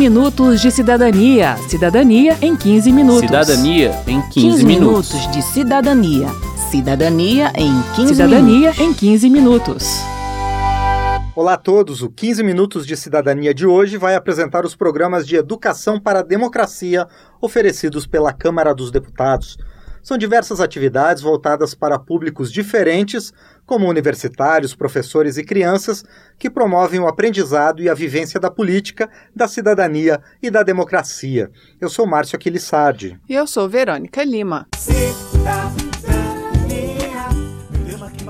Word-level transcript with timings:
minutos 0.00 0.62
de 0.62 0.70
cidadania. 0.70 1.58
Cidadania 1.68 2.34
em 2.40 2.56
15 2.56 2.90
minutos. 2.90 3.20
Cidadania 3.20 3.90
em 4.06 4.22
15, 4.22 4.32
15 4.32 4.64
minutos. 4.64 5.12
minutos 5.12 5.30
de 5.30 5.42
cidadania. 5.42 6.28
Cidadania 6.70 7.52
em 7.54 7.82
15 7.96 8.14
Cidadania 8.14 8.72
minutos. 8.72 8.80
em 8.80 8.94
15 8.94 9.28
minutos. 9.28 9.84
Olá 11.36 11.52
a 11.52 11.58
todos, 11.58 12.02
o 12.02 12.08
15 12.08 12.42
Minutos 12.42 12.86
de 12.86 12.96
Cidadania 12.96 13.52
de 13.52 13.66
hoje 13.66 13.98
vai 13.98 14.14
apresentar 14.14 14.64
os 14.64 14.74
programas 14.74 15.26
de 15.26 15.36
Educação 15.36 16.00
para 16.00 16.20
a 16.20 16.22
Democracia 16.22 17.06
oferecidos 17.38 18.06
pela 18.06 18.32
Câmara 18.32 18.74
dos 18.74 18.90
Deputados. 18.90 19.58
São 20.02 20.16
diversas 20.16 20.60
atividades 20.60 21.22
voltadas 21.22 21.74
para 21.74 21.98
públicos 21.98 22.50
diferentes, 22.52 23.32
como 23.66 23.88
universitários, 23.88 24.74
professores 24.74 25.36
e 25.36 25.44
crianças, 25.44 26.04
que 26.38 26.50
promovem 26.50 27.00
o 27.00 27.06
aprendizado 27.06 27.82
e 27.82 27.88
a 27.88 27.94
vivência 27.94 28.40
da 28.40 28.50
política, 28.50 29.08
da 29.34 29.46
cidadania 29.46 30.20
e 30.42 30.50
da 30.50 30.62
democracia. 30.62 31.50
Eu 31.80 31.88
sou 31.88 32.06
Márcio 32.06 32.36
Aquilissardi. 32.36 33.18
E 33.28 33.34
eu 33.34 33.46
sou 33.46 33.68
Verônica 33.68 34.24
Lima. 34.24 34.66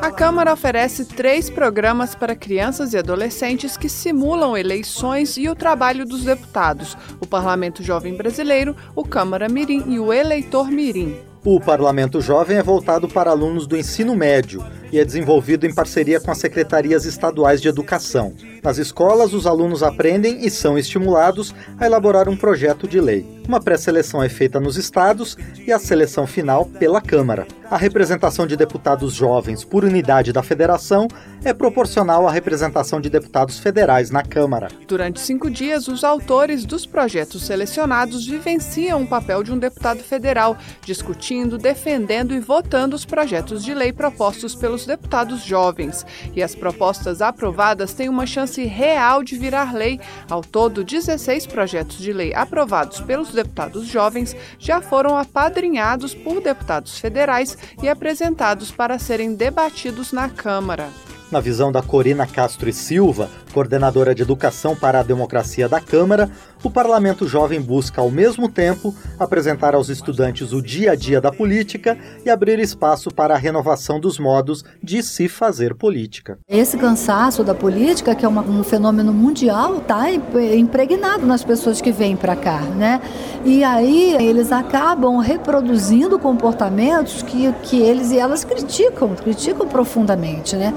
A 0.02 0.10
Câmara 0.10 0.52
oferece 0.52 1.04
três 1.04 1.50
programas 1.50 2.14
para 2.14 2.34
crianças 2.34 2.94
e 2.94 2.98
adolescentes 2.98 3.76
que 3.76 3.88
simulam 3.88 4.56
eleições 4.56 5.36
e 5.36 5.48
o 5.48 5.54
trabalho 5.54 6.06
dos 6.06 6.24
deputados: 6.24 6.96
o 7.20 7.26
Parlamento 7.26 7.82
Jovem 7.82 8.16
Brasileiro, 8.16 8.74
o 8.94 9.04
Câmara 9.04 9.48
Mirim 9.48 9.84
e 9.92 9.98
o 9.98 10.12
Eleitor 10.12 10.70
Mirim. 10.70 11.29
O 11.42 11.58
Parlamento 11.58 12.20
Jovem 12.20 12.58
é 12.58 12.62
voltado 12.62 13.08
para 13.08 13.30
alunos 13.30 13.66
do 13.66 13.74
ensino 13.74 14.14
médio 14.14 14.62
e 14.92 14.98
é 14.98 15.04
desenvolvido 15.04 15.66
em 15.66 15.74
parceria 15.74 16.20
com 16.20 16.30
as 16.30 16.38
secretarias 16.38 17.04
estaduais 17.04 17.60
de 17.60 17.68
educação. 17.68 18.34
Nas 18.62 18.78
escolas, 18.78 19.32
os 19.32 19.46
alunos 19.46 19.82
aprendem 19.82 20.44
e 20.44 20.50
são 20.50 20.78
estimulados 20.78 21.54
a 21.78 21.86
elaborar 21.86 22.28
um 22.28 22.36
projeto 22.36 22.86
de 22.86 23.00
lei. 23.00 23.26
Uma 23.48 23.60
pré-seleção 23.60 24.22
é 24.22 24.28
feita 24.28 24.60
nos 24.60 24.76
estados 24.76 25.36
e 25.66 25.72
a 25.72 25.78
seleção 25.78 26.26
final 26.26 26.66
pela 26.66 27.00
Câmara. 27.00 27.46
A 27.68 27.76
representação 27.76 28.46
de 28.46 28.56
deputados 28.56 29.14
jovens 29.14 29.64
por 29.64 29.84
unidade 29.84 30.32
da 30.32 30.42
federação 30.42 31.08
é 31.44 31.52
proporcional 31.52 32.28
à 32.28 32.30
representação 32.30 33.00
de 33.00 33.08
deputados 33.08 33.58
federais 33.58 34.10
na 34.10 34.22
Câmara. 34.22 34.68
Durante 34.86 35.20
cinco 35.20 35.50
dias, 35.50 35.88
os 35.88 36.04
autores 36.04 36.64
dos 36.64 36.84
projetos 36.84 37.44
selecionados 37.44 38.26
vivenciam 38.26 39.02
o 39.02 39.06
papel 39.06 39.42
de 39.42 39.52
um 39.52 39.58
deputado 39.58 40.00
federal, 40.00 40.56
discutindo, 40.84 41.58
defendendo 41.58 42.34
e 42.34 42.40
votando 42.40 42.94
os 42.94 43.04
projetos 43.04 43.64
de 43.64 43.74
lei 43.74 43.92
propostos 43.92 44.54
pelos 44.54 44.79
deputados 44.86 45.44
jovens. 45.44 46.04
E 46.34 46.42
as 46.42 46.54
propostas 46.54 47.22
aprovadas 47.22 47.92
têm 47.92 48.08
uma 48.08 48.26
chance 48.26 48.64
real 48.64 49.22
de 49.22 49.36
virar 49.36 49.74
lei. 49.74 50.00
Ao 50.28 50.42
todo, 50.42 50.84
16 50.84 51.46
projetos 51.46 51.98
de 51.98 52.12
lei 52.12 52.34
aprovados 52.34 53.00
pelos 53.00 53.32
deputados 53.32 53.86
jovens 53.86 54.36
já 54.58 54.80
foram 54.80 55.16
apadrinhados 55.16 56.14
por 56.14 56.40
deputados 56.40 56.98
federais 56.98 57.56
e 57.82 57.88
apresentados 57.88 58.70
para 58.70 58.98
serem 58.98 59.34
debatidos 59.34 60.12
na 60.12 60.28
Câmara. 60.28 60.88
Na 61.30 61.38
visão 61.38 61.70
da 61.70 61.80
Corina 61.80 62.26
Castro 62.26 62.68
e 62.68 62.72
Silva, 62.72 63.30
coordenadora 63.52 64.12
de 64.12 64.22
Educação 64.22 64.74
para 64.74 64.98
a 64.98 65.02
Democracia 65.04 65.68
da 65.68 65.80
Câmara, 65.80 66.28
o 66.62 66.70
Parlamento 66.70 67.26
Jovem 67.26 67.60
busca, 67.60 68.00
ao 68.00 68.10
mesmo 68.10 68.48
tempo, 68.48 68.94
apresentar 69.18 69.74
aos 69.74 69.88
estudantes 69.88 70.52
o 70.52 70.60
dia 70.62 70.92
a 70.92 70.94
dia 70.94 71.20
da 71.20 71.32
política 71.32 71.96
e 72.24 72.30
abrir 72.30 72.58
espaço 72.58 73.10
para 73.10 73.34
a 73.34 73.38
renovação 73.38 73.98
dos 73.98 74.18
modos 74.18 74.64
de 74.82 75.02
se 75.02 75.28
fazer 75.28 75.74
política. 75.74 76.38
Esse 76.48 76.76
cansaço 76.76 77.42
da 77.42 77.54
política, 77.54 78.14
que 78.14 78.24
é 78.24 78.28
uma- 78.28 78.42
um 78.42 78.62
fenômeno 78.62 79.12
mundial, 79.12 79.78
está 79.78 80.06
impregnado 80.10 81.26
nas 81.26 81.42
pessoas 81.42 81.80
que 81.80 81.90
vêm 81.92 82.16
para 82.16 82.36
cá, 82.36 82.60
né? 82.60 83.00
E 83.44 83.64
aí 83.64 84.16
eles 84.20 84.52
acabam 84.52 85.18
reproduzindo 85.18 86.18
comportamentos 86.18 87.22
que, 87.22 87.50
que 87.62 87.80
eles 87.80 88.10
e 88.10 88.18
elas 88.18 88.44
criticam, 88.44 89.14
criticam 89.14 89.66
profundamente, 89.66 90.56
né? 90.56 90.74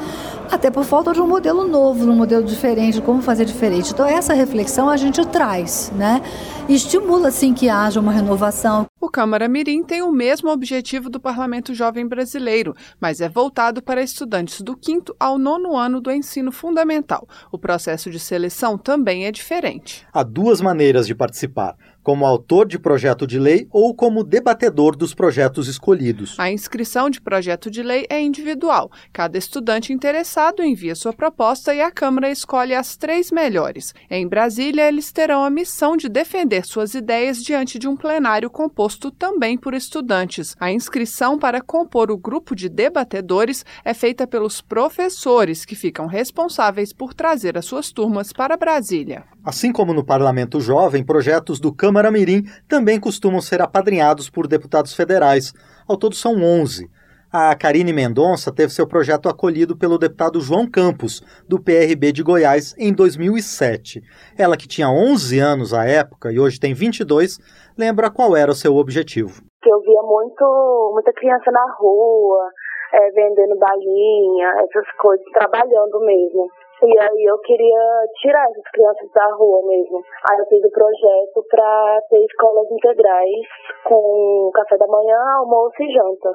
Até 0.51 0.69
por 0.69 0.83
falta 0.85 1.13
de 1.13 1.19
um 1.19 1.27
modelo 1.27 1.67
novo, 1.67 2.05
um 2.09 2.15
modelo 2.15 2.43
diferente, 2.43 2.95
de 2.95 3.01
como 3.01 3.21
fazer 3.21 3.43
diferente. 3.43 3.91
Então 3.91 4.05
essa 4.05 4.33
reflexão 4.33 4.87
a 4.89 4.95
gente 4.97 5.25
traz, 5.27 5.71
né? 5.95 6.21
E 6.67 6.73
estimula, 6.75 7.27
assim, 7.27 7.53
que 7.53 7.69
haja 7.69 7.99
uma 7.99 8.11
renovação, 8.11 8.85
O 9.03 9.09
Câmara 9.09 9.49
Mirim 9.49 9.83
tem 9.83 10.01
o 10.01 10.13
mesmo 10.13 10.49
objetivo 10.49 11.09
do 11.09 11.19
Parlamento 11.19 11.73
Jovem 11.73 12.07
Brasileiro, 12.07 12.73
mas 13.01 13.19
é 13.19 13.27
voltado 13.27 13.83
para 13.83 14.01
estudantes 14.01 14.61
do 14.61 14.77
quinto 14.77 15.13
ao 15.19 15.37
nono 15.37 15.75
ano 15.75 15.99
do 15.99 16.09
ensino 16.09 16.53
fundamental. 16.53 17.27
O 17.51 17.59
processo 17.59 18.09
de 18.09 18.17
seleção 18.17 18.77
também 18.77 19.25
é 19.25 19.31
diferente. 19.33 20.07
Há 20.13 20.23
duas 20.23 20.61
maneiras 20.61 21.05
de 21.05 21.13
participar: 21.13 21.75
como 22.01 22.25
autor 22.25 22.65
de 22.65 22.79
projeto 22.79 23.27
de 23.27 23.37
lei 23.37 23.67
ou 23.71 23.93
como 23.93 24.23
debatedor 24.23 24.95
dos 24.95 25.13
projetos 25.13 25.67
escolhidos. 25.67 26.35
A 26.37 26.49
inscrição 26.49 27.09
de 27.09 27.19
projeto 27.19 27.69
de 27.69 27.83
lei 27.83 28.05
é 28.09 28.21
individual. 28.21 28.89
Cada 29.11 29.37
estudante 29.37 29.91
interessado 29.91 30.63
envia 30.63 30.95
sua 30.95 31.11
proposta 31.11 31.75
e 31.75 31.81
a 31.81 31.91
Câmara 31.91 32.29
escolhe 32.29 32.73
as 32.73 32.95
três 32.95 33.31
melhores. 33.31 33.93
Em 34.09 34.25
Brasília, 34.25 34.87
eles 34.87 35.11
terão 35.11 35.43
a 35.43 35.49
missão 35.49 35.97
de 35.97 36.07
defender 36.07 36.65
suas 36.65 36.93
ideias 36.93 37.43
diante 37.43 37.77
de 37.77 37.87
um 37.87 37.97
plenário 37.97 38.49
composto 38.49 38.92
também 39.11 39.57
por 39.57 39.73
estudantes. 39.73 40.55
A 40.59 40.71
inscrição 40.71 41.37
para 41.37 41.61
compor 41.61 42.11
o 42.11 42.17
grupo 42.17 42.55
de 42.55 42.69
debatedores 42.69 43.65
é 43.83 43.93
feita 43.93 44.25
pelos 44.27 44.61
professores, 44.61 45.65
que 45.65 45.75
ficam 45.75 46.07
responsáveis 46.07 46.93
por 46.93 47.13
trazer 47.13 47.57
as 47.57 47.65
suas 47.65 47.91
turmas 47.91 48.33
para 48.33 48.57
Brasília. 48.57 49.23
Assim 49.43 49.71
como 49.71 49.93
no 49.93 50.03
Parlamento 50.03 50.59
Jovem, 50.59 51.03
projetos 51.03 51.59
do 51.59 51.73
Câmara 51.73 52.11
Mirim 52.11 52.45
também 52.67 52.99
costumam 52.99 53.41
ser 53.41 53.61
apadrinhados 53.61 54.29
por 54.29 54.47
deputados 54.47 54.93
federais. 54.93 55.53
Ao 55.87 55.97
todo 55.97 56.15
são 56.15 56.41
11. 56.41 56.89
A 57.35 57.55
Karine 57.57 57.91
Mendonça 57.91 58.53
teve 58.53 58.69
seu 58.69 58.87
projeto 58.87 59.27
acolhido 59.27 59.75
pelo 59.75 59.97
deputado 59.97 60.39
João 60.39 60.69
Campos, 60.69 61.19
do 61.49 61.57
PRB 61.57 62.11
de 62.11 62.21
Goiás, 62.21 62.75
em 62.77 62.93
2007. 62.93 64.05
Ela, 64.37 64.55
que 64.55 64.67
tinha 64.67 64.85
11 64.85 65.39
anos 65.39 65.73
à 65.73 65.83
época 65.83 66.31
e 66.31 66.37
hoje 66.37 66.59
tem 66.59 66.75
22, 66.75 67.41
lembra 67.75 68.13
qual 68.13 68.37
era 68.37 68.51
o 68.51 68.53
seu 68.53 68.75
objetivo. 68.77 69.41
eu 69.65 69.79
via 69.81 70.03
muito, 70.03 70.91
muita 70.93 71.11
criança 71.11 71.49
na 71.49 71.73
rua, 71.79 72.51
é, 72.93 73.09
vendendo 73.09 73.57
balinha, 73.57 74.49
essas 74.69 74.85
coisas, 75.01 75.25
trabalhando 75.33 76.05
mesmo. 76.05 76.47
E 76.83 76.99
aí 76.99 77.23
eu 77.25 77.39
queria 77.39 78.05
tirar 78.21 78.45
essas 78.51 78.69
crianças 78.71 79.09
da 79.11 79.25
rua 79.33 79.65
mesmo. 79.65 80.03
Aí 80.29 80.37
eu 80.37 80.45
fiz 80.45 80.63
o 80.63 80.69
projeto 80.69 81.43
para 81.49 81.99
ter 82.11 82.25
escolas 82.25 82.69
integrais 82.69 83.47
com 83.85 84.51
café 84.53 84.77
da 84.77 84.85
manhã, 84.85 85.17
almoço 85.39 85.81
e 85.81 85.91
janta. 85.91 86.29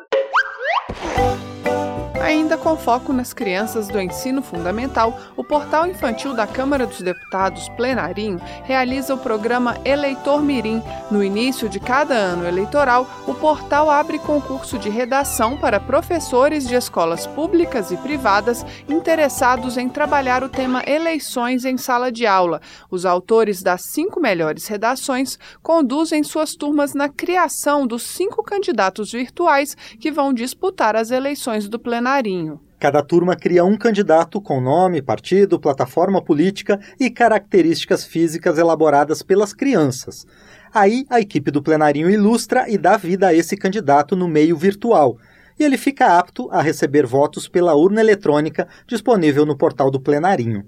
Ainda 2.21 2.59
com 2.59 2.77
foco 2.77 3.13
nas 3.13 3.33
crianças 3.33 3.89
do 3.89 4.01
ensino 4.01 4.43
fundamental, 4.43 5.19
o 5.37 5.45
portal 5.45 5.87
infantil 5.87 6.35
da 6.35 6.47
Câmara 6.47 6.87
dos 6.87 7.01
Deputados 7.01 7.69
Plenarinho 7.71 8.41
realiza 8.65 9.15
o 9.15 9.19
programa 9.19 9.79
Eleitor 9.85 10.43
Mirim. 10.43 10.83
No 11.11 11.23
início 11.23 11.69
de 11.69 11.79
cada 11.79 12.15
ano 12.15 12.47
eleitoral, 12.47 13.09
o 13.27 13.33
portal 13.35 13.89
abre 13.89 14.19
concurso 14.19 14.79
de 14.79 14.91
redação 14.91 15.57
para 15.57 15.79
professores 15.79 16.67
de 16.67 16.75
escolas 16.75 17.27
públicas 17.27 17.91
e 17.93 17.97
privadas 17.97 18.67
interessados 18.89 19.77
em 19.77 19.89
trabalhar 19.89 20.43
o 20.43 20.49
tema 20.49 20.83
eleições 20.87 21.65
em 21.65 21.79
sala 21.79 22.11
de 22.11 22.27
aula. 22.27 22.61
Os 22.91 23.07
autores 23.07 23.63
das 23.63 23.83
cinco 23.83 24.21
melhores 24.21 24.67
redações 24.67 25.39
conduzem 25.63 26.23
suas 26.25 26.55
turmas 26.55 26.95
na 26.95 27.09
criação 27.09 27.87
dos 27.87 28.03
cinco 28.03 28.43
candidatos 28.43 29.13
virtuais 29.13 29.77
que 30.01 30.11
vão 30.11 30.33
disputar 30.33 30.97
as 30.97 31.11
eleições 31.11 31.69
do 31.69 31.79
plenarinho. 32.09 32.61
Cada 32.81 33.03
turma 33.03 33.37
cria 33.37 33.65
um 33.65 33.77
candidato 33.77 34.41
com 34.41 34.61
nome, 34.61 35.03
partido, 35.03 35.61
plataforma 35.61 36.23
política 36.23 36.81
e 36.99 37.11
características 37.11 38.05
físicas 38.05 38.57
elaboradas 38.57 39.23
pelas 39.23 39.53
crianças. 39.53 40.27
Aí 40.73 41.05
a 41.11 41.21
equipe 41.21 41.51
do 41.51 41.63
plenarinho 41.63 42.09
ilustra 42.09 42.69
e 42.69 42.79
dá 42.79 42.97
vida 42.97 43.29
a 43.29 43.35
esse 43.35 43.57
candidato 43.57 44.17
no 44.17 44.29
meio 44.29 44.57
virtual. 44.57 45.19
E 45.59 45.65
ele 45.65 45.77
fica 45.77 46.19
apto 46.19 46.49
a 46.51 46.63
receber 46.63 47.05
votos 47.05 47.49
pela 47.49 47.75
urna 47.75 48.01
eletrônica 48.01 48.67
disponível 48.87 49.45
no 49.45 49.57
portal 49.57 49.91
do 49.91 50.01
plenarinho. 50.01 50.65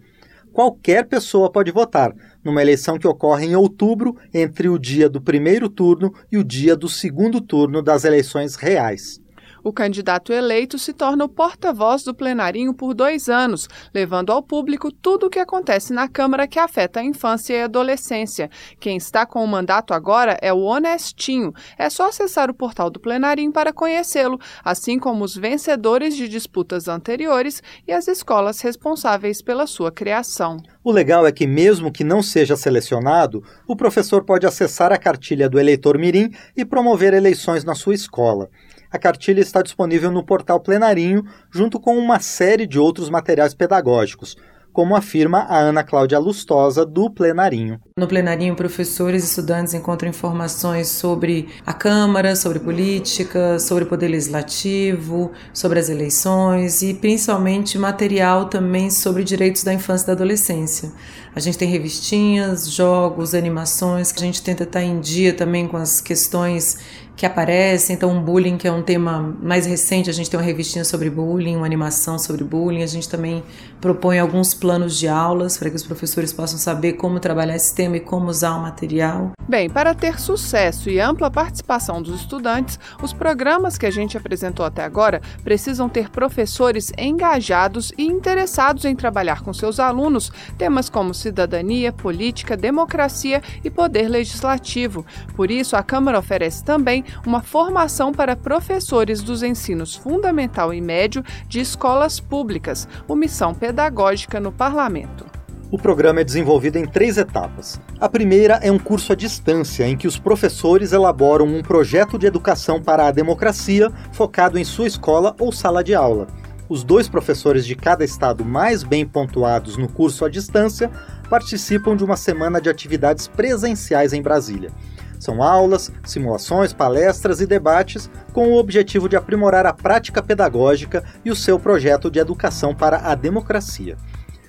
Qualquer 0.53 1.07
pessoa 1.07 1.51
pode 1.51 1.71
votar, 1.71 2.13
numa 2.45 2.61
eleição 2.61 2.99
que 2.99 3.07
ocorre 3.07 3.47
em 3.47 3.55
outubro, 3.55 4.17
entre 4.35 4.69
o 4.69 4.81
dia 4.81 5.09
do 5.09 5.23
primeiro 5.23 5.69
turno 5.69 6.13
e 6.31 6.37
o 6.37 6.45
dia 6.45 6.75
do 6.75 6.89
segundo 6.89 7.41
turno 7.41 7.81
das 7.81 8.05
eleições 8.05 8.57
reais. 8.57 9.21
O 9.63 9.73
candidato 9.73 10.33
eleito 10.33 10.79
se 10.79 10.93
torna 10.93 11.25
o 11.25 11.29
porta-voz 11.29 12.03
do 12.03 12.15
plenarinho 12.15 12.73
por 12.73 12.95
dois 12.95 13.29
anos, 13.29 13.69
levando 13.95 14.31
ao 14.31 14.43
público 14.43 14.91
tudo 14.91 15.27
o 15.27 15.31
que 15.31 15.39
acontece 15.39 15.93
na 15.93 16.09
Câmara 16.09 16.49
que 16.49 16.59
afeta 16.59 17.01
a 17.01 17.05
infância 17.05 17.55
e 17.55 17.63
adolescência. 17.63 18.51
Quem 18.79 18.97
está 18.97 19.27
com 19.27 19.45
o 19.45 19.49
mandato 19.49 19.93
agora 19.93 20.39
é 20.41 20.53
o 20.53 20.61
Honestinho. 20.61 21.53
É 21.79 21.91
só 21.91 22.09
acessar 22.09 22.51
o 22.51 22.55
portal 22.55 22.91
do 22.91 23.01
plenarinho 23.01 23.53
para 23.53 23.73
conhecê-lo, 23.73 24.39
assim 24.65 24.99
como 24.99 25.25
os 25.25 25.37
vencedores 25.37 26.17
de 26.17 26.29
disputas 26.29 26.89
anteriores 26.89 27.63
e 27.87 27.93
as 27.93 28.09
escolas 28.09 28.61
responsáveis 28.61 29.43
pela 29.43 29.67
sua 29.67 29.93
criação. 29.93 30.57
O 30.83 30.91
legal 30.91 31.27
é 31.27 31.33
que, 31.33 31.47
mesmo 31.47 31.93
que 31.93 32.03
não 32.03 32.23
seja 32.23 32.57
selecionado, 32.57 33.43
o 33.67 33.77
professor 33.77 34.25
pode 34.25 34.47
acessar 34.47 34.93
a 34.93 34.99
cartilha 34.99 35.49
do 35.49 35.59
eleitor 35.59 35.99
Mirim 35.99 36.31
e 36.57 36.65
promover 36.65 37.13
eleições 37.13 37.65
na 37.65 37.75
sua 37.75 37.95
escola. 37.95 38.49
A 38.93 38.99
cartilha 38.99 39.41
está 39.41 39.63
disponível 39.63 40.11
no 40.11 40.25
portal 40.25 40.59
Plenarinho, 40.59 41.25
junto 41.49 41.79
com 41.79 41.97
uma 41.97 42.19
série 42.19 42.67
de 42.67 42.77
outros 42.77 43.09
materiais 43.09 43.55
pedagógicos, 43.55 44.37
como 44.73 44.97
afirma 44.97 45.41
a 45.49 45.59
Ana 45.59 45.85
Cláudia 45.85 46.19
Lustosa, 46.19 46.85
do 46.85 47.09
Plenarinho. 47.09 47.81
No 47.97 48.09
Plenarinho, 48.09 48.57
professores 48.57 49.23
e 49.23 49.27
estudantes 49.27 49.75
encontram 49.75 50.09
informações 50.09 50.89
sobre 50.89 51.49
a 51.65 51.73
Câmara, 51.73 52.35
sobre 52.35 52.59
política, 52.59 53.61
sobre 53.61 53.85
o 53.85 53.87
Poder 53.87 54.09
Legislativo, 54.09 55.31
sobre 55.53 55.79
as 55.79 55.89
eleições 55.89 56.83
e 56.83 56.93
principalmente 56.93 57.79
material 57.79 58.47
também 58.47 58.91
sobre 58.91 59.23
direitos 59.23 59.63
da 59.63 59.73
infância 59.73 60.05
e 60.05 60.07
da 60.09 60.13
adolescência. 60.15 60.91
A 61.35 61.41
gente 61.41 61.57
tem 61.57 61.69
revistinhas, 61.69 62.71
jogos, 62.71 63.35
animações, 63.35 64.11
que 64.11 64.19
a 64.19 64.27
gente 64.27 64.43
tenta 64.43 64.65
estar 64.65 64.83
em 64.83 65.01
dia 65.01 65.33
também 65.33 65.69
com 65.69 65.77
as 65.77 66.01
questões 66.01 66.79
que 67.21 67.27
aparecem. 67.27 67.95
Então, 67.95 68.17
o 68.17 68.21
bullying, 68.23 68.57
que 68.57 68.67
é 68.67 68.73
um 68.73 68.83
tema 68.83 69.37
mais 69.43 69.67
recente, 69.67 70.09
a 70.09 70.13
gente 70.13 70.31
tem 70.31 70.41
uma 70.41 70.47
revistinha 70.47 70.87
sobre 70.87 71.11
bullying, 71.11 71.55
uma 71.55 71.67
animação 71.67 72.19
sobre 72.19 72.43
bullying. 72.43 72.83
A 72.83 72.87
gente 72.87 73.07
também 73.11 73.45
propõe 73.79 74.19
alguns 74.19 74.55
planos 74.55 74.99
de 74.99 75.07
aulas 75.07 75.59
para 75.59 75.69
que 75.69 75.77
os 75.77 75.83
professores 75.83 76.33
possam 76.33 76.59
saber 76.59 76.95
como 76.95 77.21
trabalhar 77.21 77.55
esse 77.55 77.75
tema 77.75 77.99
e 77.99 78.01
como 78.01 78.31
usar 78.31 78.57
o 78.57 78.63
material. 78.63 79.33
Bem, 79.47 79.69
para 79.69 79.95
ter 79.95 80.19
sucesso 80.19 80.89
e 80.89 80.99
ampla 80.99 81.31
participação 81.31 82.01
dos 82.01 82.21
estudantes, 82.21 82.79
os 83.03 83.13
programas 83.13 83.77
que 83.77 83.85
a 83.85 83.91
gente 83.91 84.17
apresentou 84.17 84.65
até 84.65 84.83
agora 84.83 85.21
precisam 85.45 85.91
ter 85.91 86.09
professores 86.09 86.91
engajados 86.97 87.93
e 87.99 88.05
interessados 88.05 88.87
em 88.87 88.97
trabalhar 88.97 89.43
com 89.43 89.53
seus 89.53 89.79
alunos 89.79 90.33
temas 90.57 90.89
como 90.89 91.13
cidadania, 91.21 91.93
política, 91.93 92.57
democracia 92.57 93.43
e 93.63 93.71
poder 93.71 94.09
legislativo. 94.09 95.05
Por 95.37 95.51
isso, 95.51 95.77
a 95.77 95.83
Câmara 95.83 96.19
oferece 96.19 96.65
também 96.65 97.05
uma 97.27 97.43
formação 97.43 98.13
para 98.13 98.37
professores 98.37 99.23
dos 99.23 99.43
ensinos 99.43 99.95
fundamental 99.95 100.75
e 100.75 100.81
médio 100.81 101.25
de 101.49 101.61
escolas 101.61 102.19
públicas, 102.19 102.89
o 103.07 103.15
Missão 103.15 103.55
Pedagógica 103.55 104.41
no 104.41 104.51
Parlamento. 104.51 105.27
O 105.71 105.79
programa 105.79 106.21
é 106.21 106.25
desenvolvido 106.25 106.79
em 106.79 106.85
três 106.85 107.17
etapas. 107.17 107.81
A 108.01 108.09
primeira 108.09 108.55
é 108.55 108.73
um 108.73 108.79
curso 108.79 109.13
à 109.13 109.15
distância, 109.15 109.87
em 109.87 109.97
que 109.97 110.09
os 110.09 110.19
professores 110.19 110.93
elaboram 110.93 111.47
um 111.47 111.63
projeto 111.63 112.19
de 112.19 112.27
educação 112.27 112.83
para 112.83 113.07
a 113.07 113.13
democracia 113.13 113.89
focado 114.11 114.59
em 114.59 114.65
sua 114.65 114.89
escola 114.89 115.37
ou 115.39 115.53
sala 115.53 115.85
de 115.85 115.95
aula. 115.95 116.27
Os 116.71 116.85
dois 116.85 117.09
professores 117.09 117.67
de 117.67 117.75
cada 117.75 118.05
estado 118.05 118.45
mais 118.45 118.85
bem 118.85 119.05
pontuados 119.05 119.77
no 119.77 119.89
curso 119.89 120.25
à 120.25 120.29
distância 120.29 120.89
participam 121.29 121.97
de 121.97 122.05
uma 122.05 122.17
semana 122.17 122.61
de 122.61 122.71
atividades 122.71 123.27
presenciais 123.27 124.13
em 124.13 124.23
Brasília. 124.23 124.71
São 125.19 125.43
aulas, 125.43 125.91
simulações, 126.05 126.73
palestras 126.73 127.41
e 127.41 127.47
debates 127.47 128.09
com 128.33 128.53
o 128.53 128.57
objetivo 128.57 129.09
de 129.09 129.17
aprimorar 129.17 129.67
a 129.67 129.73
prática 129.73 130.23
pedagógica 130.23 131.03
e 131.25 131.31
o 131.33 131.35
seu 131.35 131.59
projeto 131.59 132.09
de 132.09 132.21
educação 132.21 132.73
para 132.73 132.99
a 132.99 133.17
democracia. 133.17 133.97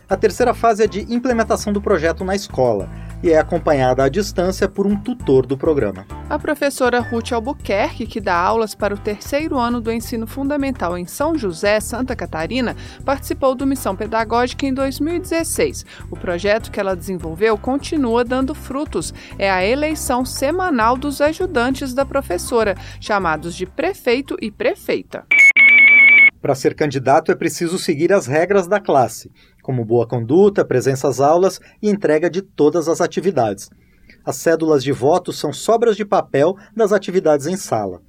A 0.07 0.15
terceira 0.15 0.53
fase 0.53 0.83
é 0.83 0.87
de 0.87 1.11
implementação 1.11 1.73
do 1.73 1.81
projeto 1.81 2.23
na 2.23 2.35
escola 2.35 2.87
e 3.23 3.31
é 3.31 3.37
acompanhada 3.37 4.03
à 4.03 4.09
distância 4.09 4.67
por 4.67 4.87
um 4.87 4.95
tutor 4.95 5.45
do 5.45 5.57
programa. 5.57 6.05
A 6.29 6.39
professora 6.39 6.99
Ruth 6.99 7.31
Albuquerque, 7.31 8.07
que 8.07 8.19
dá 8.19 8.35
aulas 8.35 8.73
para 8.73 8.93
o 8.93 8.97
terceiro 8.97 9.57
ano 9.57 9.79
do 9.79 9.91
ensino 9.91 10.25
fundamental 10.25 10.97
em 10.97 11.05
São 11.05 11.37
José, 11.37 11.79
Santa 11.79 12.15
Catarina, 12.15 12.75
participou 13.05 13.53
do 13.53 13.67
Missão 13.67 13.95
Pedagógica 13.95 14.65
em 14.65 14.73
2016. 14.73 15.85
O 16.09 16.15
projeto 16.15 16.71
que 16.71 16.79
ela 16.79 16.95
desenvolveu 16.95 17.57
continua 17.57 18.23
dando 18.23 18.55
frutos. 18.55 19.13
É 19.37 19.51
a 19.51 19.65
eleição 19.65 20.25
semanal 20.25 20.97
dos 20.97 21.21
ajudantes 21.21 21.93
da 21.93 22.05
professora, 22.05 22.75
chamados 22.99 23.55
de 23.55 23.65
prefeito 23.65 24.35
e 24.41 24.49
prefeita. 24.49 25.25
Para 26.41 26.55
ser 26.55 26.73
candidato 26.73 27.31
é 27.31 27.35
preciso 27.35 27.77
seguir 27.77 28.11
as 28.11 28.25
regras 28.25 28.65
da 28.65 28.79
classe 28.79 29.31
como 29.61 29.85
boa 29.85 30.07
conduta, 30.07 30.65
presença 30.65 31.07
às 31.07 31.19
aulas 31.19 31.59
e 31.81 31.89
entrega 31.89 32.29
de 32.29 32.41
todas 32.41 32.87
as 32.87 33.01
atividades. 33.01 33.69
As 34.23 34.35
cédulas 34.35 34.83
de 34.83 34.91
voto 34.91 35.31
são 35.31 35.51
sobras 35.51 35.95
de 35.95 36.05
papel 36.05 36.55
das 36.75 36.91
atividades 36.91 37.47
em 37.47 37.55
sala. 37.55 38.01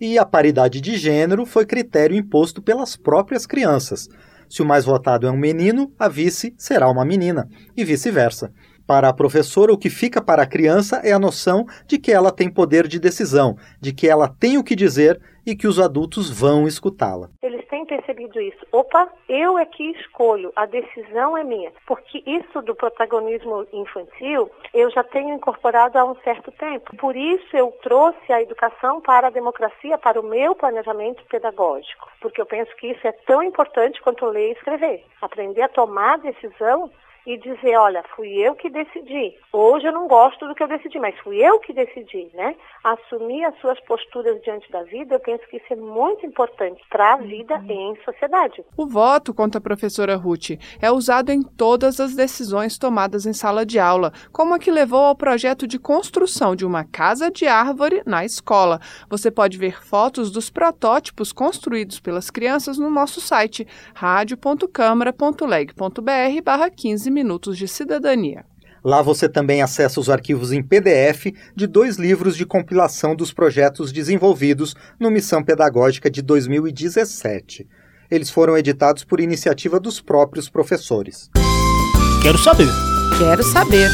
E 0.00 0.18
a 0.18 0.26
paridade 0.26 0.80
de 0.80 0.96
gênero 0.96 1.46
foi 1.46 1.64
critério 1.64 2.16
imposto 2.16 2.60
pelas 2.62 2.96
próprias 2.96 3.46
crianças. 3.46 4.08
Se 4.48 4.62
o 4.62 4.66
mais 4.66 4.84
votado 4.84 5.26
é 5.26 5.30
um 5.30 5.36
menino, 5.36 5.92
a 5.98 6.08
vice 6.08 6.54
será 6.56 6.88
uma 6.88 7.04
menina, 7.04 7.48
e 7.76 7.84
vice-versa. 7.84 8.52
Para 8.86 9.08
a 9.08 9.12
professora, 9.12 9.72
o 9.72 9.78
que 9.78 9.90
fica 9.90 10.22
para 10.22 10.42
a 10.42 10.46
criança 10.46 11.00
é 11.02 11.12
a 11.12 11.18
noção 11.18 11.66
de 11.88 11.98
que 11.98 12.12
ela 12.12 12.30
tem 12.30 12.48
poder 12.48 12.86
de 12.86 13.00
decisão, 13.00 13.56
de 13.80 13.92
que 13.92 14.06
ela 14.06 14.28
tem 14.28 14.58
o 14.58 14.62
que 14.62 14.76
dizer 14.76 15.20
e 15.46 15.54
que 15.54 15.68
os 15.68 15.78
adultos 15.78 16.28
vão 16.28 16.66
escutá-la. 16.66 17.30
Eles 17.40 17.64
têm 17.68 17.86
percebido 17.86 18.40
isso. 18.40 18.66
Opa, 18.72 19.08
eu 19.28 19.56
é 19.56 19.64
que 19.64 19.84
escolho, 19.92 20.52
a 20.56 20.66
decisão 20.66 21.38
é 21.38 21.44
minha. 21.44 21.72
Porque 21.86 22.22
isso 22.26 22.60
do 22.62 22.74
protagonismo 22.74 23.66
infantil 23.72 24.50
eu 24.74 24.90
já 24.90 25.04
tenho 25.04 25.34
incorporado 25.34 25.98
há 25.98 26.04
um 26.04 26.16
certo 26.16 26.50
tempo. 26.52 26.96
Por 26.96 27.14
isso 27.14 27.56
eu 27.56 27.72
trouxe 27.82 28.32
a 28.32 28.42
educação 28.42 29.00
para 29.00 29.28
a 29.28 29.30
democracia, 29.30 29.96
para 29.96 30.20
o 30.20 30.24
meu 30.24 30.54
planejamento 30.54 31.22
pedagógico. 31.30 32.10
Porque 32.20 32.40
eu 32.40 32.46
penso 32.46 32.74
que 32.76 32.88
isso 32.88 33.06
é 33.06 33.12
tão 33.12 33.42
importante 33.42 34.02
quanto 34.02 34.26
ler 34.26 34.48
e 34.48 34.52
escrever. 34.52 35.04
Aprender 35.22 35.62
a 35.62 35.68
tomar 35.68 36.18
decisão 36.18 36.90
e 37.26 37.36
dizer, 37.38 37.76
olha, 37.76 38.04
fui 38.14 38.38
eu 38.38 38.54
que 38.54 38.70
decidi. 38.70 39.34
Hoje 39.52 39.88
eu 39.88 39.92
não 39.92 40.06
gosto 40.06 40.46
do 40.46 40.54
que 40.54 40.62
eu 40.62 40.68
decidi, 40.68 41.00
mas 41.00 41.18
fui 41.18 41.44
eu 41.44 41.58
que 41.58 41.72
decidi, 41.72 42.30
né? 42.34 42.54
Assumir 42.84 43.44
as 43.44 43.58
suas 43.58 43.80
posturas 43.80 44.40
diante 44.42 44.70
da 44.70 44.84
vida, 44.84 45.16
eu 45.16 45.20
penso 45.20 45.42
que 45.48 45.56
isso 45.56 45.72
é 45.72 45.76
muito 45.76 46.24
importante 46.24 46.80
para 46.88 47.14
a 47.14 47.16
vida 47.16 47.56
uhum. 47.56 47.92
em 47.92 47.96
sociedade. 48.04 48.64
O 48.76 48.86
voto, 48.86 49.34
conta 49.34 49.58
a 49.58 49.60
professora 49.60 50.14
Ruth, 50.14 50.50
é 50.80 50.88
usado 50.90 51.32
em 51.32 51.42
todas 51.42 51.98
as 51.98 52.14
decisões 52.14 52.78
tomadas 52.78 53.26
em 53.26 53.32
sala 53.32 53.66
de 53.66 53.80
aula, 53.80 54.12
como 54.30 54.54
a 54.54 54.58
que 54.58 54.70
levou 54.70 55.00
ao 55.00 55.16
projeto 55.16 55.66
de 55.66 55.80
construção 55.80 56.54
de 56.54 56.64
uma 56.64 56.84
casa 56.84 57.28
de 57.28 57.48
árvore 57.48 58.02
na 58.06 58.24
escola. 58.24 58.78
Você 59.10 59.32
pode 59.32 59.58
ver 59.58 59.82
fotos 59.82 60.30
dos 60.30 60.48
protótipos 60.48 61.32
construídos 61.32 61.98
pelas 61.98 62.30
crianças 62.30 62.78
no 62.78 62.88
nosso 62.88 63.20
site 63.20 63.66
radio.câmara.leg.br 63.94 66.42
barra 66.44 66.70
15 66.70 67.15
minutos 67.16 67.56
de 67.56 67.66
cidadania. 67.66 68.44
Lá 68.84 69.00
você 69.00 69.26
também 69.26 69.62
acessa 69.62 69.98
os 69.98 70.10
arquivos 70.10 70.52
em 70.52 70.62
PDF 70.62 71.32
de 71.56 71.66
dois 71.66 71.96
livros 71.96 72.36
de 72.36 72.44
compilação 72.44 73.16
dos 73.16 73.32
projetos 73.32 73.90
desenvolvidos 73.90 74.76
no 75.00 75.10
Missão 75.10 75.42
Pedagógica 75.42 76.10
de 76.10 76.20
2017. 76.20 77.66
Eles 78.10 78.30
foram 78.30 78.56
editados 78.56 79.02
por 79.02 79.18
iniciativa 79.18 79.80
dos 79.80 79.98
próprios 80.00 80.50
professores. 80.50 81.30
Quero 82.22 82.38
saber. 82.38 82.68
Quero 83.18 83.42
saber. 83.42 83.90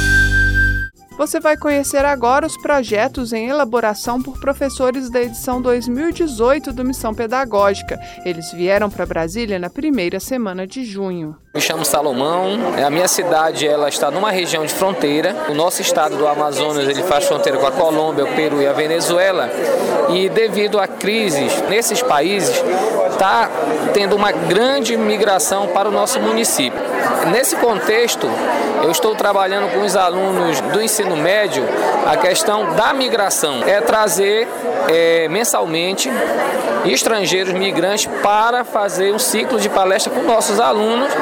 Você 1.16 1.38
vai 1.38 1.56
conhecer 1.56 2.04
agora 2.04 2.46
os 2.46 2.56
projetos 2.56 3.32
em 3.32 3.48
elaboração 3.48 4.20
por 4.20 4.40
professores 4.40 5.10
da 5.10 5.20
edição 5.20 5.60
2018 5.60 6.72
do 6.72 6.84
Missão 6.84 7.14
Pedagógica. 7.14 8.00
Eles 8.24 8.50
vieram 8.52 8.90
para 8.90 9.06
Brasília 9.06 9.58
na 9.58 9.68
primeira 9.68 10.18
semana 10.18 10.66
de 10.66 10.84
junho. 10.84 11.36
Me 11.54 11.60
chamo 11.60 11.84
Salomão. 11.84 12.58
A 12.84 12.90
minha 12.90 13.06
cidade 13.06 13.68
ela 13.68 13.88
está 13.88 14.10
numa 14.10 14.30
região 14.30 14.64
de 14.64 14.72
fronteira. 14.72 15.36
O 15.50 15.54
nosso 15.54 15.82
estado 15.82 16.16
do 16.16 16.26
Amazonas 16.26 16.88
ele 16.88 17.02
faz 17.02 17.26
fronteira 17.26 17.58
com 17.58 17.66
a 17.66 17.72
Colômbia, 17.72 18.24
o 18.24 18.34
Peru 18.34 18.62
e 18.62 18.66
a 18.66 18.72
Venezuela. 18.72 19.50
E 20.08 20.28
devido 20.30 20.80
a 20.80 20.88
crises 20.88 21.62
nesses 21.68 22.02
países, 22.02 22.56
está 23.22 23.48
tendo 23.94 24.16
uma 24.16 24.32
grande 24.32 24.96
migração 24.96 25.68
para 25.68 25.88
o 25.88 25.92
nosso 25.92 26.18
município. 26.18 26.80
Nesse 27.30 27.54
contexto, 27.54 28.28
eu 28.82 28.90
estou 28.90 29.14
trabalhando 29.14 29.72
com 29.72 29.82
os 29.82 29.94
alunos 29.94 30.60
do 30.60 30.82
ensino 30.82 31.16
médio 31.16 31.64
a 32.04 32.16
questão 32.16 32.74
da 32.74 32.92
migração. 32.92 33.62
É 33.64 33.80
trazer 33.80 34.48
é, 34.88 35.28
mensalmente 35.28 36.10
estrangeiros 36.84 37.52
migrantes 37.52 38.06
para 38.24 38.64
fazer 38.64 39.14
um 39.14 39.20
ciclo 39.20 39.60
de 39.60 39.68
palestra 39.68 40.12
com 40.12 40.22
nossos 40.22 40.58
alunos 40.58 41.12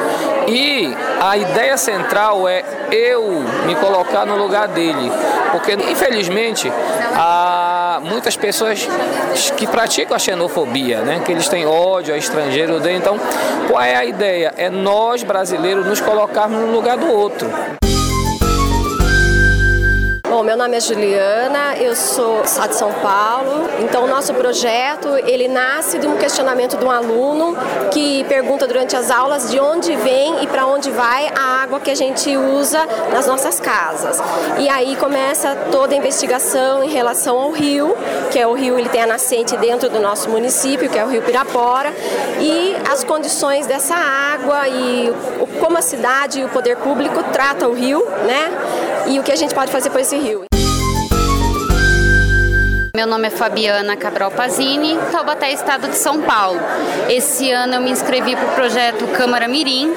e 0.47 0.91
a 1.19 1.37
ideia 1.37 1.77
central 1.77 2.47
é 2.49 2.63
eu 2.91 3.43
me 3.67 3.75
colocar 3.75 4.25
no 4.25 4.35
lugar 4.37 4.67
dele, 4.69 5.11
porque 5.51 5.73
infelizmente 5.73 6.71
a 7.15 7.70
muitas 8.03 8.35
pessoas 8.35 8.87
que 9.57 9.67
praticam 9.67 10.15
a 10.15 10.19
xenofobia, 10.19 11.01
né? 11.01 11.21
que 11.25 11.31
eles 11.31 11.47
têm 11.47 11.65
ódio 11.65 12.13
ao 12.13 12.19
estrangeiro. 12.19 12.81
Então, 12.89 13.19
qual 13.67 13.81
é 13.81 13.95
a 13.95 14.05
ideia? 14.05 14.53
É 14.57 14.69
nós, 14.69 15.23
brasileiros, 15.23 15.85
nos 15.85 16.01
colocarmos 16.01 16.59
no 16.59 16.71
lugar 16.71 16.97
do 16.97 17.07
outro. 17.07 17.49
Bom, 20.41 20.45
meu 20.47 20.57
nome 20.57 20.75
é 20.75 20.79
Juliana, 20.79 21.75
eu 21.77 21.95
sou 21.95 22.41
de 22.41 22.75
São 22.75 22.91
Paulo. 22.93 23.69
Então, 23.79 24.05
o 24.05 24.07
nosso 24.07 24.33
projeto, 24.33 25.07
ele 25.27 25.47
nasce 25.47 25.99
de 25.99 26.07
um 26.07 26.17
questionamento 26.17 26.77
de 26.77 26.83
um 26.83 26.89
aluno 26.89 27.55
que 27.91 28.23
pergunta 28.23 28.65
durante 28.65 28.95
as 28.95 29.11
aulas 29.11 29.51
de 29.51 29.59
onde 29.59 29.95
vem 29.97 30.43
e 30.43 30.47
para 30.47 30.65
onde 30.65 30.89
vai 30.89 31.27
a 31.35 31.61
água 31.61 31.79
que 31.79 31.91
a 31.91 31.95
gente 31.95 32.35
usa 32.35 32.79
nas 33.13 33.27
nossas 33.27 33.59
casas. 33.59 34.19
E 34.57 34.67
aí 34.67 34.95
começa 34.95 35.55
toda 35.71 35.93
a 35.93 35.97
investigação 35.97 36.83
em 36.83 36.89
relação 36.89 37.37
ao 37.37 37.51
rio, 37.51 37.95
que 38.31 38.39
é 38.39 38.47
o 38.47 38.53
rio, 38.53 38.79
ele 38.79 38.89
tem 38.89 39.03
a 39.03 39.05
nascente 39.05 39.55
dentro 39.57 39.91
do 39.91 39.99
nosso 39.99 40.27
município, 40.27 40.89
que 40.89 40.97
é 40.97 41.05
o 41.05 41.07
Rio 41.07 41.21
Pirapora, 41.21 41.93
e 42.39 42.75
as 42.91 43.03
condições 43.03 43.67
dessa 43.67 43.93
água 43.93 44.67
e 44.67 45.13
como 45.59 45.77
a 45.77 45.83
cidade 45.83 46.39
e 46.39 46.43
o 46.43 46.49
poder 46.49 46.77
público 46.77 47.21
tratam 47.31 47.69
o 47.69 47.73
rio, 47.75 48.03
né? 48.25 48.90
E 49.07 49.19
o 49.19 49.23
que 49.23 49.31
a 49.31 49.35
gente 49.35 49.53
pode 49.53 49.71
fazer 49.71 49.89
por 49.89 49.99
esse 49.99 50.17
rio. 50.17 50.50
Meu 52.93 53.07
nome 53.07 53.29
é 53.29 53.31
Fabiana 53.31 53.95
Cabral 53.95 54.31
Pazini, 54.31 54.99
Taubaté, 55.13 55.53
Estado 55.53 55.87
de 55.87 55.95
São 55.95 56.23
Paulo. 56.23 56.59
Esse 57.07 57.49
ano 57.49 57.75
eu 57.75 57.81
me 57.81 57.89
inscrevi 57.89 58.35
para 58.35 58.45
o 58.45 58.53
projeto 58.53 59.07
Câmara 59.07 59.47
Mirim 59.47 59.93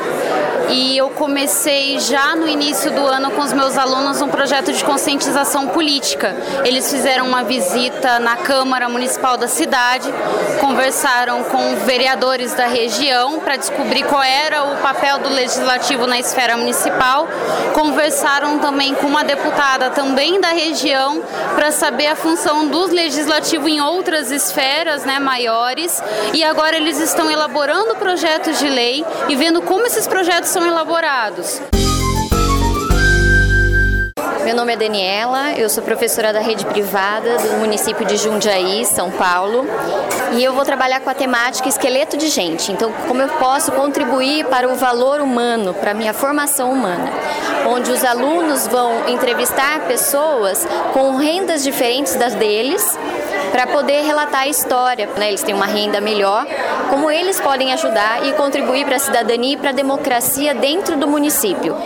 e 0.71 0.97
eu 0.97 1.11
comecei 1.11 1.99
já 1.99 2.37
no 2.37 2.47
início 2.47 2.93
do 2.93 3.05
ano 3.05 3.33
com 3.33 3.43
os 3.43 3.53
meus 3.53 3.77
alunos 3.77 4.23
um 4.23 4.29
projeto 4.29 4.73
de 4.73 4.85
conscientização 4.85 5.69
política. 5.69 6.37
Eles 6.65 6.89
fizeram 6.89 7.27
uma 7.27 7.43
visita 7.43 8.21
na 8.21 8.37
Câmara 8.37 8.89
Municipal 8.89 9.37
da 9.37 9.49
cidade, 9.49 10.09
conversaram 10.61 11.43
com 11.45 11.75
vereadores 11.85 12.55
da 12.55 12.67
região 12.67 13.41
para 13.41 13.57
descobrir 13.57 14.05
qual 14.05 14.23
era 14.23 14.63
o 14.63 14.77
papel 14.77 15.19
do 15.19 15.31
legislativo 15.31 16.07
na 16.07 16.19
esfera 16.19 16.57
municipal, 16.57 17.29
conversaram 17.73 18.61
também 18.61 18.95
com 18.95 19.09
uma 19.09 19.25
deputada 19.25 19.91
também 19.91 20.41
da 20.41 20.51
região 20.51 21.23
para 21.57 21.73
saber 21.73 22.07
a 22.07 22.17
função 22.17 22.69
do 22.69 22.84
legislativo 22.91 23.69
em 23.69 23.81
outras 23.81 24.31
esferas 24.31 25.05
né, 25.05 25.19
maiores 25.19 26.03
e 26.33 26.43
agora 26.43 26.77
eles 26.77 26.99
estão 26.99 27.31
elaborando 27.31 27.95
projetos 27.97 28.59
de 28.59 28.69
lei 28.69 29.05
e 29.29 29.37
vendo 29.37 29.63
como 29.63 29.87
esses 29.87 30.07
projetos 30.07 30.51
são 30.51 30.67
elaborados. 30.67 31.61
Meu 34.45 34.55
nome 34.55 34.75
é 34.75 34.77
Daniela, 34.77 35.53
eu 35.53 35.71
sou 35.71 35.83
professora 35.83 36.31
da 36.31 36.39
rede 36.39 36.67
privada 36.67 37.39
do 37.39 37.57
município 37.57 38.05
de 38.05 38.19
Jundiaí, 38.19 38.85
São 38.85 39.11
Paulo, 39.11 39.67
e 40.37 40.45
eu 40.45 40.53
vou 40.53 40.67
trabalhar 40.67 41.01
com 41.01 41.09
a 41.09 41.15
temática 41.15 41.67
esqueleto 41.67 42.15
de 42.19 42.29
gente. 42.29 42.71
Então, 42.71 42.93
como 43.09 43.23
eu 43.23 43.29
posso 43.39 43.73
contribuir 43.73 44.45
para 44.45 44.69
o 44.69 44.75
valor 44.75 45.23
humano, 45.23 45.73
para 45.73 45.93
a 45.93 45.95
minha 45.95 46.13
formação 46.13 46.71
humana, 46.71 47.11
onde 47.67 47.91
os 47.91 48.05
alunos 48.05 48.67
vão 48.67 49.09
entrevistar 49.09 49.81
pessoas 49.89 50.69
com 50.93 51.17
rendas 51.17 51.65
diferentes 51.65 52.15
das 52.15 52.35
deles 52.35 52.99
para 53.51 53.69
poder 53.69 54.03
relatar 54.03 54.43
a 54.43 54.49
história. 54.49 55.09
Né? 55.17 55.29
Eles 55.29 55.43
têm 55.43 55.55
uma 55.55 55.67
renda 55.67 56.01
melhor, 56.01 56.45
como 56.91 57.09
eles 57.09 57.41
podem 57.41 57.73
ajudar 57.73 58.27
e 58.27 58.33
contribuir 58.33 58.85
para 58.85 58.97
a 58.97 58.99
cidadania 58.99 59.55
e 59.55 59.57
para 59.57 59.71
a 59.71 59.73
democracia 59.73 60.53
dentro 60.55 60.97
do 60.97 61.07
município. 61.07 61.77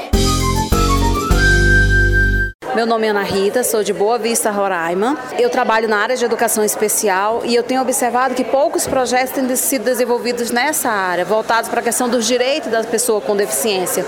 Meu 2.78 2.86
nome 2.86 3.08
é 3.08 3.10
Ana 3.10 3.24
Rita, 3.24 3.64
sou 3.64 3.82
de 3.82 3.92
Boa 3.92 4.18
Vista, 4.18 4.52
Roraima. 4.52 5.18
Eu 5.36 5.50
trabalho 5.50 5.88
na 5.88 5.96
área 5.96 6.16
de 6.16 6.24
educação 6.24 6.62
especial 6.62 7.42
e 7.44 7.52
eu 7.52 7.64
tenho 7.64 7.82
observado 7.82 8.36
que 8.36 8.44
poucos 8.44 8.86
projetos 8.86 9.32
têm 9.32 9.56
sido 9.56 9.82
desenvolvidos 9.82 10.52
nessa 10.52 10.88
área, 10.88 11.24
voltados 11.24 11.68
para 11.68 11.80
a 11.80 11.82
questão 11.82 12.08
dos 12.08 12.24
direitos 12.24 12.70
da 12.70 12.84
pessoa 12.84 13.20
com 13.20 13.34
deficiência, 13.34 14.06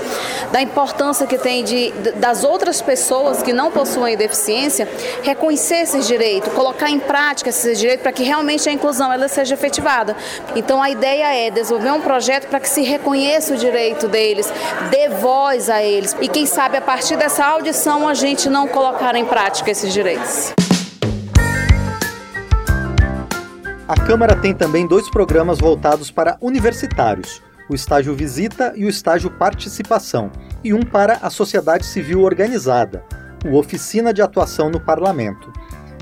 da 0.52 0.62
importância 0.62 1.26
que 1.26 1.36
tem 1.36 1.64
de, 1.64 1.90
das 2.14 2.44
outras 2.44 2.80
pessoas 2.80 3.42
que 3.42 3.52
não 3.52 3.72
possuem 3.72 4.16
deficiência 4.16 4.86
reconhecer 5.24 5.80
esses 5.80 6.06
direitos, 6.06 6.52
colocar 6.52 6.88
em 6.88 7.00
prática 7.00 7.50
esses 7.50 7.76
direitos 7.76 8.04
para 8.04 8.12
que 8.12 8.22
realmente 8.22 8.68
a 8.68 8.72
inclusão 8.72 9.12
ela 9.12 9.26
seja 9.26 9.54
efetivada. 9.54 10.14
Então 10.54 10.80
a 10.80 10.88
ideia 10.88 11.34
é 11.34 11.50
desenvolver 11.50 11.90
um 11.90 12.00
projeto 12.00 12.46
para 12.46 12.60
que 12.60 12.68
se 12.68 12.82
reconheça 12.82 13.52
o 13.52 13.56
direito 13.56 14.06
deles, 14.06 14.48
dê 14.90 15.08
voz 15.08 15.68
a 15.68 15.82
eles 15.82 16.14
e 16.20 16.28
quem 16.28 16.46
sabe 16.46 16.76
a 16.76 16.80
partir 16.80 17.16
dessa 17.16 17.44
audição 17.44 18.06
a 18.06 18.14
gente 18.14 18.48
não 18.48 18.59
não 18.60 18.68
colocar 18.68 19.16
em 19.16 19.24
prática 19.24 19.70
esses 19.70 19.90
direitos. 19.90 20.52
A 23.88 23.98
Câmara 24.06 24.36
tem 24.36 24.54
também 24.54 24.86
dois 24.86 25.08
programas 25.08 25.58
voltados 25.58 26.10
para 26.10 26.36
universitários, 26.42 27.42
o 27.70 27.74
estágio 27.74 28.14
Visita 28.14 28.74
e 28.76 28.84
o 28.84 28.88
estágio 28.90 29.30
Participação, 29.30 30.30
e 30.62 30.74
um 30.74 30.82
para 30.82 31.14
a 31.22 31.30
sociedade 31.30 31.86
civil 31.86 32.20
organizada, 32.20 33.02
o 33.46 33.56
Oficina 33.56 34.12
de 34.12 34.20
Atuação 34.20 34.68
no 34.68 34.78
Parlamento. 34.78 35.50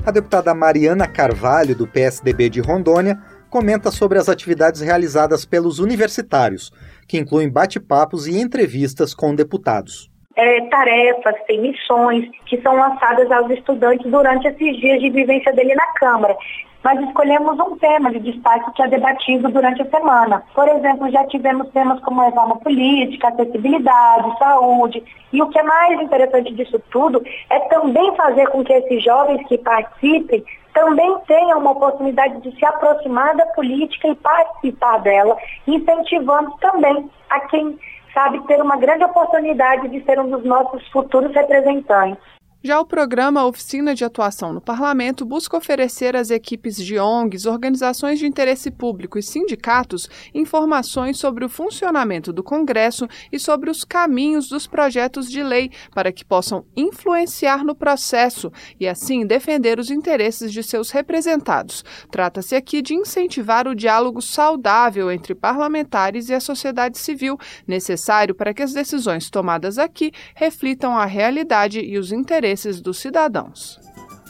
A 0.05 0.11
deputada 0.11 0.53
Mariana 0.53 1.07
Carvalho, 1.07 1.73
do 1.73 1.87
PSDB 1.87 2.49
de 2.49 2.59
Rondônia, 2.59 3.17
comenta 3.49 3.89
sobre 3.89 4.19
as 4.19 4.27
atividades 4.27 4.81
realizadas 4.81 5.45
pelos 5.45 5.79
universitários, 5.79 6.73
que 7.07 7.17
incluem 7.17 7.49
bate-papos 7.49 8.27
e 8.27 8.37
entrevistas 8.37 9.13
com 9.13 9.33
deputados 9.33 10.11
é, 10.39 10.61
tarefas, 10.69 11.35
tem 11.47 11.59
missões 11.59 12.29
que 12.45 12.61
são 12.61 12.73
lançadas 12.73 13.29
aos 13.29 13.51
estudantes 13.51 14.09
durante 14.09 14.47
esses 14.47 14.77
dias 14.77 15.01
de 15.01 15.09
vivência 15.09 15.51
dele 15.51 15.75
na 15.75 15.85
Câmara. 15.93 16.35
Nós 16.81 16.97
escolhemos 17.01 17.59
um 17.59 17.77
tema 17.77 18.09
de 18.09 18.19
destaque 18.19 18.71
que 18.71 18.81
é 18.81 18.87
debatido 18.87 19.49
durante 19.49 19.81
a 19.81 19.89
semana. 19.89 20.41
Por 20.55 20.65
exemplo, 20.69 21.11
já 21.11 21.25
tivemos 21.25 21.67
temas 21.71 21.99
como 21.99 22.21
reforma 22.21 22.55
política, 22.55 23.27
acessibilidade, 23.27 24.39
saúde. 24.39 25.03
E 25.33 25.41
o 25.41 25.49
que 25.49 25.59
é 25.59 25.63
mais 25.63 25.99
interessante 25.99 26.53
disso 26.53 26.81
tudo 26.89 27.21
é 27.49 27.59
também 27.67 28.15
fazer 28.15 28.47
com 28.47 28.63
que 28.63 28.71
esses 28.71 29.03
jovens 29.03 29.45
que 29.45 29.57
participem 29.57 30.41
também 30.73 31.17
tenham 31.27 31.59
uma 31.59 31.71
oportunidade 31.71 32.39
de 32.39 32.55
se 32.55 32.65
aproximar 32.65 33.35
da 33.35 33.45
política 33.47 34.07
e 34.07 34.15
participar 34.15 34.99
dela, 34.99 35.35
incentivando 35.67 36.55
também 36.61 37.09
a 37.29 37.41
quem 37.41 37.77
sabe, 38.13 38.45
ter 38.47 38.61
uma 38.61 38.77
grande 38.77 39.03
oportunidade 39.03 39.87
de 39.89 40.03
ser 40.03 40.19
um 40.19 40.29
dos 40.29 40.43
nossos 40.43 40.87
futuros 40.89 41.33
representantes. 41.33 42.38
Já 42.61 42.77
o 42.77 42.85
programa 42.85 43.45
Oficina 43.45 43.95
de 43.95 44.03
Atuação 44.03 44.51
no 44.51 44.59
Parlamento 44.59 45.25
busca 45.25 45.55
oferecer 45.55 46.13
às 46.13 46.29
equipes 46.29 46.75
de 46.75 46.99
ONGs, 46.99 47.45
organizações 47.45 48.19
de 48.19 48.27
interesse 48.27 48.69
público 48.69 49.17
e 49.17 49.23
sindicatos 49.23 50.09
informações 50.33 51.17
sobre 51.17 51.45
o 51.45 51.49
funcionamento 51.49 52.33
do 52.33 52.43
Congresso 52.43 53.07
e 53.31 53.39
sobre 53.39 53.69
os 53.69 53.85
caminhos 53.85 54.49
dos 54.49 54.67
projetos 54.67 55.31
de 55.31 55.41
lei 55.41 55.71
para 55.95 56.11
que 56.11 56.25
possam 56.25 56.65
influenciar 56.75 57.63
no 57.63 57.73
processo 57.73 58.51
e, 58.77 58.89
assim, 58.89 59.25
defender 59.25 59.79
os 59.79 59.89
interesses 59.89 60.51
de 60.51 60.61
seus 60.61 60.91
representados. 60.91 61.85
Trata-se 62.11 62.57
aqui 62.57 62.81
de 62.81 62.93
incentivar 62.93 63.69
o 63.69 63.75
diálogo 63.75 64.21
saudável 64.21 65.09
entre 65.09 65.33
parlamentares 65.33 66.27
e 66.27 66.33
a 66.33 66.41
sociedade 66.41 66.97
civil, 66.97 67.37
necessário 67.65 68.35
para 68.35 68.53
que 68.53 68.61
as 68.61 68.73
decisões 68.73 69.29
tomadas 69.29 69.77
aqui 69.77 70.11
reflitam 70.35 70.97
a 70.97 71.05
realidade 71.05 71.79
e 71.79 71.97
os 71.97 72.11
interesses 72.11 72.48
interesses 72.49 72.81
dos 72.81 72.99
cidadãos. 72.99 73.79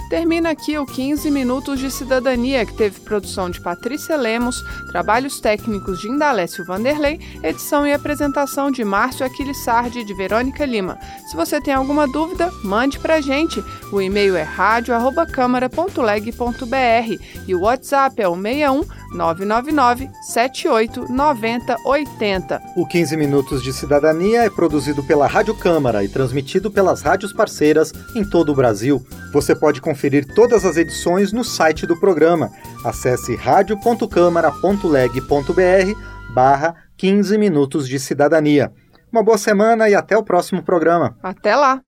Termina 0.10 0.52
aqui 0.52 0.78
o 0.78 0.86
15 0.86 1.30
Minutos 1.30 1.82
de 1.82 1.92
Cidadania, 1.92 2.66
que 2.66 2.74
teve 2.74 3.02
produção 3.02 3.50
de 3.50 3.60
Patrícia 3.60 4.16
Lemos, 4.16 4.64
trabalhos 4.90 5.42
técnicos 5.42 6.00
de 6.00 6.08
Indalécio 6.08 6.64
Vanderlei, 6.64 7.20
edição 7.44 7.86
e 7.86 7.92
apresentação 7.92 8.72
de 8.72 8.86
Márcio 8.86 9.26
Aquiles 9.26 9.58
e 9.96 10.06
de 10.06 10.14
Verônica 10.14 10.66
Lima. 10.66 10.98
Se 11.30 11.36
você 11.36 11.60
tem 11.60 11.74
alguma 11.74 12.08
dúvida, 12.08 12.50
mande 12.64 12.98
pra 13.00 13.20
gente. 13.20 13.62
O 13.92 14.02
e-mail 14.02 14.38
é 14.38 14.44
rádio.câmara.leg.br 14.44 17.22
e 17.46 17.54
o 17.54 17.60
WhatsApp 17.62 18.22
é 18.22 18.30
o 18.30 18.36
61 18.36 18.86
999 19.14 20.10
78 20.22 21.12
90 21.12 21.76
80. 21.84 22.62
O 22.78 22.88
15 22.88 23.18
Minutos 23.18 23.62
de 23.62 23.74
Cidadania 23.74 24.44
é 24.44 24.50
produzido 24.50 25.04
pela 25.04 25.28
Rádio 25.28 25.54
Câmara 25.56 26.02
e 26.04 26.08
transmitido 26.08 26.72
pelas 26.72 27.02
rádios 27.02 27.34
parceiras 27.34 27.92
em 28.16 28.24
todo 28.24 28.54
o 28.54 28.56
Brasil. 28.56 29.06
Você 29.34 29.56
pode 29.56 29.82
conferir 29.82 30.26
todas 30.34 30.66
as 30.66 30.78
edições 30.78 31.32
no 31.32 31.44
site 31.44 31.86
do 31.86 32.00
programa. 32.00 32.50
Acesse 32.86 33.36
radio.câmara.leg.br 33.36 36.00
barra 36.34 36.76
15 36.98 37.38
Minutos 37.38 37.88
de 37.88 38.00
Cidadania. 38.00 38.72
Uma 39.12 39.24
boa 39.24 39.38
semana 39.38 39.90
e 39.90 39.96
até 39.96 40.18
o 40.18 40.24
próximo 40.24 40.62
programa. 40.64 41.16
Até 41.24 41.56
lá! 41.56 41.82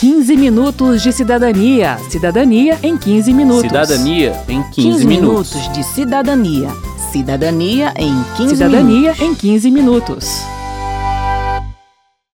15 0.00 0.36
minutos 0.36 1.02
de 1.02 1.12
cidadania. 1.12 1.98
Cidadania 2.08 2.78
em 2.82 2.96
15 2.96 3.32
minutos. 3.32 3.62
Cidadania 3.62 4.32
em 4.48 4.62
15, 4.62 4.74
15 4.74 5.06
minutos. 5.06 5.54
minutos 5.54 5.72
de 5.72 5.82
cidadania. 5.84 6.68
Cidadania 7.10 7.92
em 7.96 8.14
15 8.36 8.54
Cidadania 8.54 9.12
minutos. 9.12 9.20
em 9.20 9.34
15 9.34 9.70
minutos. 9.72 10.42